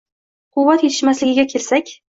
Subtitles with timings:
[0.57, 1.99] Quvvat etishmasligiga kelsak